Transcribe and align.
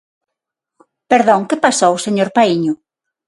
Perdón, 1.11 1.41
¿que 1.49 1.61
pasou, 1.65 1.93
señor 2.05 2.29
Paíño? 2.37 2.73